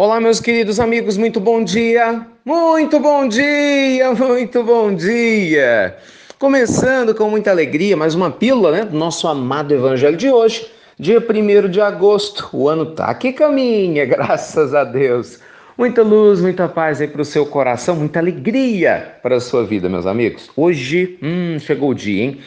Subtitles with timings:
[0.00, 2.24] Olá, meus queridos amigos, muito bom dia!
[2.44, 5.96] Muito bom dia, muito bom dia!
[6.38, 11.18] Começando com muita alegria, mais uma pílula né, do nosso amado Evangelho de hoje, dia
[11.18, 12.48] 1 de agosto.
[12.52, 15.40] O ano tá que caminha, graças a Deus.
[15.76, 19.88] Muita luz, muita paz aí para o seu coração, muita alegria para a sua vida,
[19.88, 20.48] meus amigos.
[20.56, 22.38] Hoje, hum, chegou o dia, hein?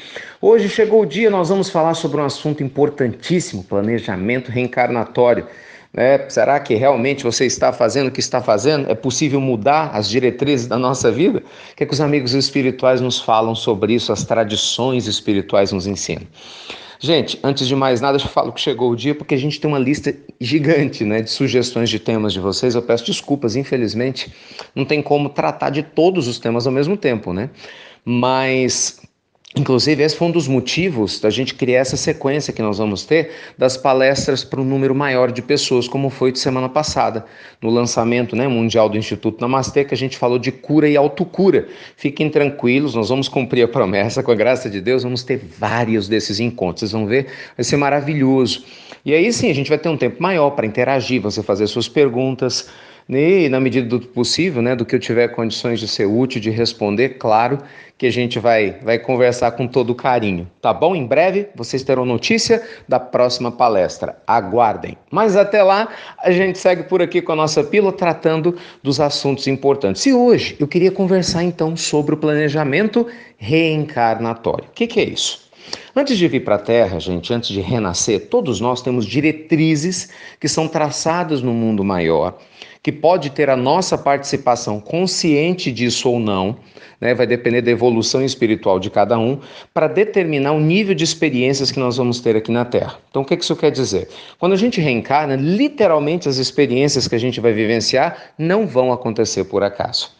[0.41, 5.45] Hoje chegou o dia, nós vamos falar sobre um assunto importantíssimo: planejamento reencarnatório.
[5.93, 6.29] Né?
[6.29, 8.89] Será que realmente você está fazendo o que está fazendo?
[8.89, 11.39] É possível mudar as diretrizes da nossa vida?
[11.39, 14.13] O que, é que os amigos espirituais nos falam sobre isso?
[14.13, 16.25] As tradições espirituais nos ensinam.
[17.03, 19.67] Gente, antes de mais nada, eu falo que chegou o dia porque a gente tem
[19.67, 22.75] uma lista gigante né, de sugestões de temas de vocês.
[22.75, 24.31] Eu peço desculpas, infelizmente,
[24.75, 27.49] não tem como tratar de todos os temas ao mesmo tempo, né?
[28.05, 29.01] Mas
[29.53, 33.31] Inclusive, esse foi um dos motivos da gente criar essa sequência que nós vamos ter
[33.57, 37.25] das palestras para um número maior de pessoas, como foi de semana passada,
[37.61, 41.67] no lançamento né, mundial do Instituto Namastê, que a gente falou de cura e autocura.
[41.97, 46.07] Fiquem tranquilos, nós vamos cumprir a promessa, com a graça de Deus, vamos ter vários
[46.07, 46.79] desses encontros.
[46.79, 47.27] Vocês vão ver,
[47.57, 48.63] vai ser maravilhoso.
[49.03, 51.89] E aí sim, a gente vai ter um tempo maior para interagir, você fazer suas
[51.89, 52.69] perguntas
[53.17, 56.49] e, na medida do possível, né, do que eu tiver condições de ser útil, de
[56.49, 57.57] responder, claro
[57.97, 60.95] que a gente vai, vai conversar com todo carinho, tá bom?
[60.95, 64.17] Em breve vocês terão notícia da próxima palestra.
[64.25, 64.97] Aguardem.
[65.11, 69.45] Mas até lá, a gente segue por aqui com a nossa pílula tratando dos assuntos
[69.45, 70.05] importantes.
[70.05, 73.05] E hoje eu queria conversar então sobre o planejamento
[73.37, 74.65] reencarnatório.
[74.65, 75.50] O que, que é isso?
[75.95, 80.09] Antes de vir para a Terra, gente, antes de renascer, todos nós temos diretrizes
[80.39, 82.37] que são traçadas no mundo maior
[82.83, 86.57] que pode ter a nossa participação consciente disso ou não,
[86.99, 89.39] né, vai depender da evolução espiritual de cada um,
[89.73, 92.97] para determinar o nível de experiências que nós vamos ter aqui na Terra.
[93.09, 94.07] Então, o que isso quer dizer?
[94.39, 99.43] Quando a gente reencarna, literalmente as experiências que a gente vai vivenciar não vão acontecer
[99.45, 100.11] por acaso.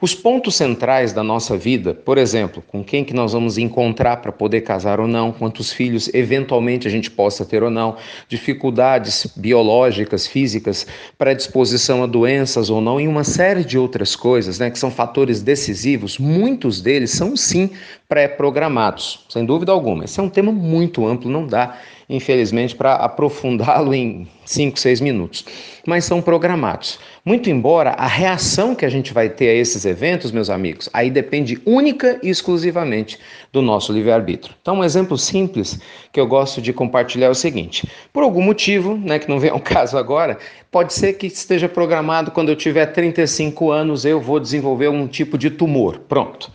[0.00, 4.32] Os pontos centrais da nossa vida, por exemplo, com quem que nós vamos encontrar para
[4.32, 7.96] poder casar ou não, quantos filhos eventualmente a gente possa ter ou não,
[8.28, 10.86] dificuldades biológicas, físicas,
[11.16, 15.40] predisposição a doenças ou não, e uma série de outras coisas, né, que são fatores
[15.40, 17.70] decisivos, muitos deles são sim
[18.14, 20.04] pré-programados, sem dúvida alguma.
[20.04, 21.76] Esse é um tema muito amplo, não dá
[22.08, 25.44] infelizmente, para aprofundá-lo em 5, 6 minutos.
[25.86, 26.98] Mas são programados.
[27.24, 31.10] Muito embora a reação que a gente vai ter a esses eventos, meus amigos, aí
[31.10, 33.18] depende única e exclusivamente
[33.52, 34.54] do nosso livre-arbítrio.
[34.60, 35.80] Então, um exemplo simples
[36.12, 39.50] que eu gosto de compartilhar é o seguinte: por algum motivo, né, que não vem
[39.50, 40.38] ao caso agora,
[40.70, 45.38] pode ser que esteja programado quando eu tiver 35 anos eu vou desenvolver um tipo
[45.38, 46.00] de tumor.
[46.00, 46.50] Pronto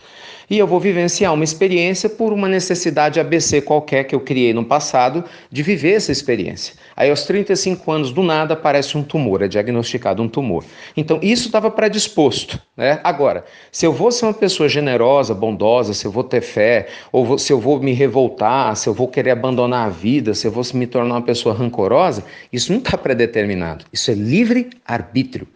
[0.50, 4.64] e eu vou vivenciar uma experiência por uma necessidade ABC qualquer que eu criei no
[4.64, 6.74] passado de viver essa experiência.
[6.96, 10.64] Aí aos 35 anos do nada aparece um tumor, é diagnosticado um tumor.
[10.96, 12.98] Então isso estava predisposto, né?
[13.04, 17.38] Agora, se eu vou ser uma pessoa generosa, bondosa, se eu vou ter fé, ou
[17.38, 20.64] se eu vou me revoltar, se eu vou querer abandonar a vida, se eu vou
[20.74, 23.84] me tornar uma pessoa rancorosa, isso não está predeterminado.
[23.92, 25.46] Isso é livre arbítrio.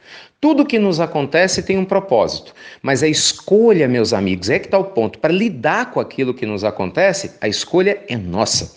[0.45, 4.77] Tudo que nos acontece tem um propósito, mas a escolha, meus amigos, é que está
[4.77, 5.19] o ponto.
[5.19, 8.77] Para lidar com aquilo que nos acontece, a escolha é nossa.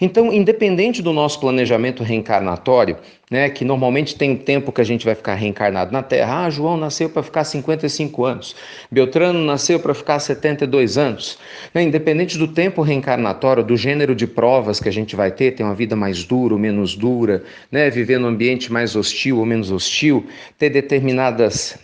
[0.00, 2.96] Então, independente do nosso planejamento reencarnatório,
[3.30, 6.46] né, que normalmente tem o tempo que a gente vai ficar reencarnado na Terra.
[6.46, 8.56] Ah, João nasceu para ficar 55 anos,
[8.90, 11.38] Beltrano nasceu para ficar 72 anos.
[11.74, 15.62] Né, independente do tempo reencarnatório, do gênero de provas que a gente vai ter, ter
[15.62, 19.70] uma vida mais dura ou menos dura, né, viver num ambiente mais hostil ou menos
[19.70, 20.26] hostil,
[20.56, 21.78] ter determinadas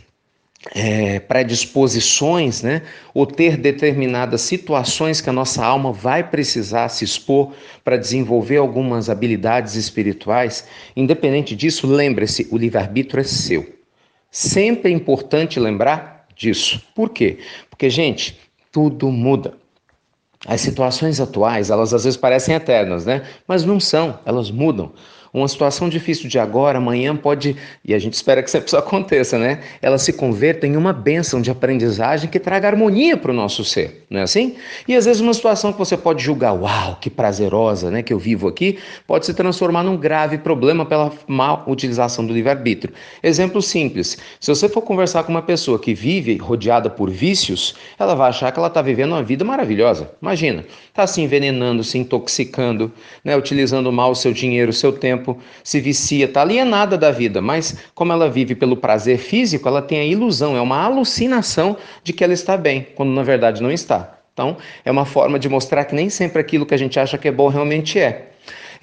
[0.73, 2.83] é, predisposições, né?
[3.13, 7.53] ou ter determinadas situações que a nossa alma vai precisar se expor
[7.85, 10.67] para desenvolver algumas habilidades espirituais,
[10.97, 13.75] independente disso, lembre-se: o livre-arbítrio é seu.
[14.31, 16.83] Sempre é importante lembrar disso.
[16.95, 17.39] Por quê?
[17.71, 18.39] Porque, gente,
[18.73, 19.55] tudo muda.
[20.47, 23.23] As situações atuais, elas às vezes parecem eternas, né?
[23.47, 24.93] Mas não são, elas mudam.
[25.35, 29.59] Uma situação difícil de agora, amanhã pode, e a gente espera que isso aconteça, né?
[29.83, 34.05] Ela se converta em uma bênção de aprendizagem que traga harmonia para o nosso ser,
[34.09, 34.55] não é assim?
[34.87, 38.19] E às vezes uma situação que você pode julgar, uau, que prazerosa, né, que eu
[38.19, 38.79] vivo aqui,
[39.09, 42.95] pode se transformar num grave problema pela má utilização do livre-arbítrio.
[43.21, 48.15] Exemplo simples: se você for conversar com uma pessoa que vive rodeada por vícios, ela
[48.15, 50.13] vai achar que ela está vivendo uma vida maravilhosa.
[50.23, 52.93] Imagina, está se envenenando, se intoxicando,
[53.25, 57.11] né, utilizando mal o seu dinheiro, o seu tempo tempo se vicia, está alienada da
[57.11, 61.77] vida, mas como ela vive pelo prazer físico, ela tem a ilusão, é uma alucinação
[62.03, 64.19] de que ela está bem, quando na verdade não está.
[64.35, 67.29] Então, é uma forma de mostrar que nem sempre aquilo que a gente acha que
[67.29, 68.34] é bom realmente é.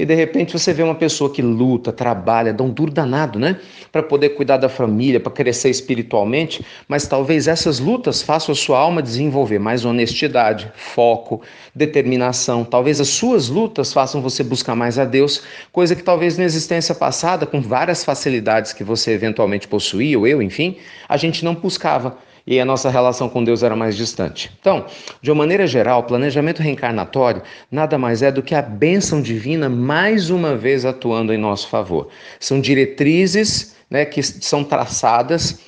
[0.02, 3.58] E de repente você vê uma pessoa que luta, trabalha, dá um duro danado, né?
[3.92, 8.80] Para poder cuidar da família, para crescer espiritualmente, mas talvez essas lutas façam a sua
[8.80, 11.44] alma desenvolver mais honestidade, foco,
[11.76, 12.64] determinação.
[12.64, 16.96] Talvez as suas lutas façam você buscar mais a Deus, coisa que talvez na existência
[16.96, 20.78] passada, com várias facilidades que você eventualmente possuía, ou eu, enfim,
[21.08, 24.52] a gente não buscava e a nossa relação com Deus era mais distante.
[24.60, 24.86] Então,
[25.22, 27.42] de uma maneira geral, o planejamento reencarnatório
[27.72, 32.10] nada mais é do que a bênção divina mais uma vez atuando em nosso favor.
[32.40, 35.60] São diretrizes né, que são traçadas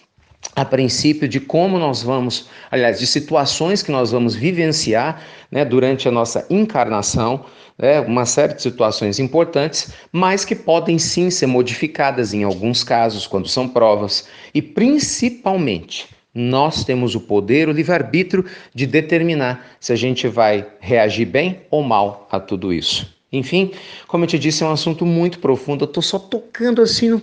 [0.56, 6.08] a princípio de como nós vamos, aliás, de situações que nós vamos vivenciar né, durante
[6.08, 7.46] a nossa encarnação,
[7.78, 13.26] né, uma série de situações importantes, mas que podem sim ser modificadas em alguns casos,
[13.26, 19.96] quando são provas, e principalmente nós temos o poder, o livre-arbítrio de determinar se a
[19.96, 23.13] gente vai reagir bem ou mal a tudo isso.
[23.34, 23.72] Enfim,
[24.08, 25.86] como eu te disse, é um assunto muito profundo.
[25.86, 27.22] Eu estou só tocando assim no.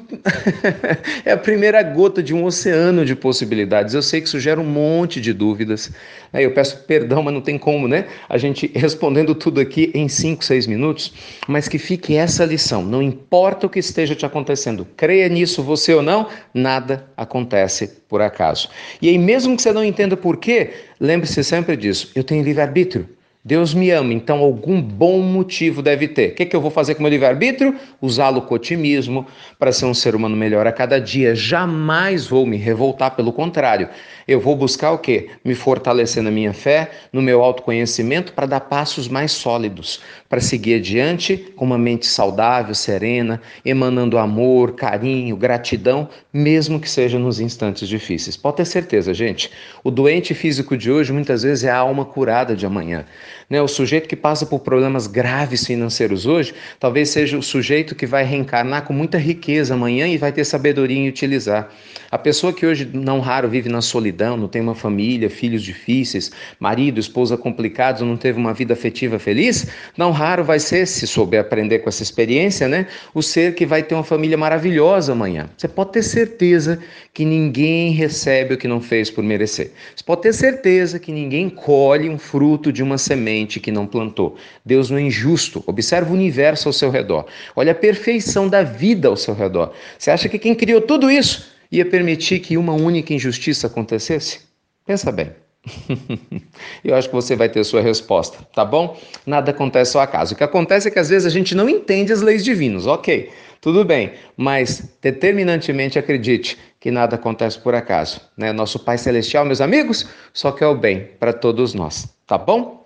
[1.25, 3.95] é a primeira gota de um oceano de possibilidades.
[3.95, 5.93] Eu sei que isso gera um monte de dúvidas.
[6.33, 6.45] Né?
[6.45, 8.09] Eu peço perdão, mas não tem como, né?
[8.29, 11.13] A gente respondendo tudo aqui em 5, 6 minutos.
[11.47, 12.83] Mas que fique essa lição.
[12.83, 18.21] Não importa o que esteja te acontecendo, creia nisso, você ou não, nada acontece por
[18.21, 18.69] acaso.
[19.01, 22.11] E aí, mesmo que você não entenda por quê, lembre-se sempre disso.
[22.17, 23.20] Eu tenho livre-arbítrio.
[23.43, 26.33] Deus me ama, então algum bom motivo deve ter.
[26.33, 27.75] O que, é que eu vou fazer com meu livre-arbítrio?
[27.99, 29.27] Usá-lo com otimismo
[29.59, 31.35] para ser um ser humano melhor a cada dia.
[31.35, 33.89] Jamais vou me revoltar, pelo contrário.
[34.29, 35.31] Eu vou buscar o quê?
[35.43, 40.75] Me fortalecer na minha fé, no meu autoconhecimento, para dar passos mais sólidos, para seguir
[40.75, 47.89] adiante com uma mente saudável, serena, emanando amor, carinho, gratidão, mesmo que seja nos instantes
[47.89, 48.37] difíceis.
[48.37, 49.51] Pode ter certeza, gente.
[49.83, 53.07] O doente físico de hoje muitas vezes é a alma curada de amanhã.
[53.49, 53.61] Né?
[53.61, 58.25] O sujeito que passa por problemas graves financeiros hoje, talvez seja o sujeito que vai
[58.25, 61.71] reencarnar com muita riqueza amanhã e vai ter sabedoria em utilizar.
[62.11, 66.33] A pessoa que hoje, não raro, vive na solidão, não tem uma família, filhos difíceis,
[66.59, 71.41] marido, esposa complicados, não teve uma vida afetiva feliz, não raro vai ser, se souber
[71.41, 75.49] aprender com essa experiência, né, o ser que vai ter uma família maravilhosa amanhã.
[75.57, 76.81] Você pode ter certeza
[77.15, 79.71] que ninguém recebe o que não fez por merecer.
[79.95, 83.20] Você pode ter certeza que ninguém colhe um fruto de uma semente
[83.61, 84.37] que não plantou.
[84.65, 85.63] Deus não é injusto.
[85.67, 87.27] Observa o universo ao seu redor.
[87.55, 89.73] Olha a perfeição da vida ao seu redor.
[89.99, 94.41] Você acha que quem criou tudo isso ia permitir que uma única injustiça acontecesse?
[94.87, 95.31] Pensa bem.
[96.83, 98.99] Eu acho que você vai ter sua resposta, tá bom?
[99.27, 100.35] Nada acontece ao acaso.
[100.35, 103.31] O que acontece é que às vezes a gente não entende as leis divinas, ok,
[103.61, 108.21] tudo bem, mas determinantemente acredite que nada acontece por acaso.
[108.37, 108.53] Né?
[108.53, 112.80] Nosso Pai Celestial, meus amigos, só quer o bem para todos nós, tá bom?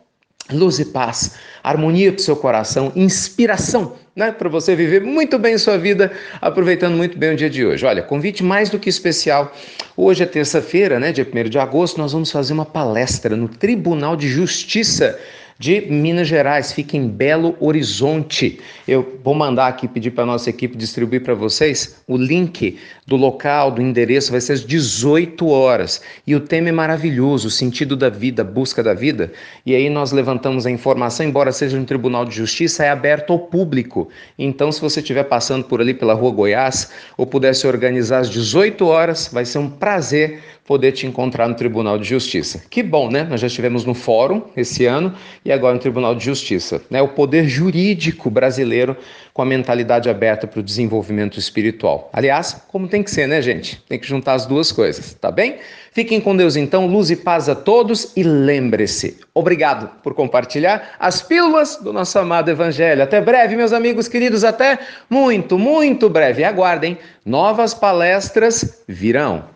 [0.51, 5.57] Luz e paz, harmonia para o seu coração, inspiração, né, para você viver muito bem
[5.57, 7.85] sua vida, aproveitando muito bem o dia de hoje.
[7.87, 9.53] Olha, convite mais do que especial.
[9.97, 14.17] Hoje é terça-feira, né, dia 1 de agosto, nós vamos fazer uma palestra no Tribunal
[14.17, 15.19] de Justiça
[15.59, 18.61] de Minas Gerais, fica em Belo Horizonte.
[18.87, 23.17] Eu vou mandar aqui, pedir para a nossa equipe distribuir para vocês o link do
[23.17, 26.03] local, do endereço, vai ser às 18 horas.
[26.27, 29.33] E o tema é maravilhoso, sentido da vida, busca da vida.
[29.65, 33.39] E aí nós levantamos a informação, embora seja um tribunal de justiça, é aberto ao
[33.39, 34.09] público.
[34.39, 38.87] Então, se você estiver passando por ali pela rua Goiás ou pudesse organizar às 18
[38.87, 42.63] horas, vai ser um prazer poder te encontrar no Tribunal de Justiça.
[42.71, 43.25] Que bom, né?
[43.25, 45.15] Nós já estivemos no Fórum esse ano
[45.45, 46.81] e agora no Tribunal de Justiça.
[46.91, 47.03] Né?
[47.03, 48.97] O poder jurídico brasileiro
[49.33, 52.09] com a mentalidade aberta para o desenvolvimento espiritual.
[52.13, 53.83] Aliás, como tem que ser, né, gente?
[53.89, 55.57] Tem que juntar as duas coisas, tá bem?
[55.93, 61.23] Fiquem com Deus então, luz e paz a todos e lembre-se, obrigado por compartilhar as
[61.23, 63.03] pílulas do nosso amado Evangelho.
[63.03, 66.43] Até breve, meus amigos queridos, até muito, muito breve.
[66.43, 69.54] Aguardem, novas palestras virão.